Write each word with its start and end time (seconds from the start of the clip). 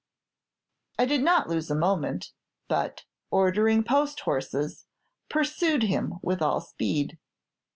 "I 0.97 1.05
did 1.05 1.21
not 1.21 1.47
lose 1.47 1.69
a 1.69 1.75
moment, 1.75 2.31
but, 2.67 3.05
ordering 3.29 3.83
post 3.83 4.21
horses, 4.21 4.87
pursued 5.29 5.83
him 5.83 6.15
with 6.23 6.41
all 6.41 6.59
speed. 6.59 7.19